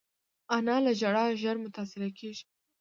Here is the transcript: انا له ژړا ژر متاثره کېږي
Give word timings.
انا 0.55 0.75
له 0.85 0.91
ژړا 0.99 1.25
ژر 1.41 1.55
متاثره 1.63 2.09
کېږي 2.19 2.43